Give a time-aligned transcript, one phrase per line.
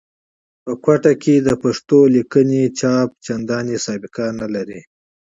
[0.63, 4.79] په کوټه کښي د پښتو متونو چاپ چندان سابقه نه لري.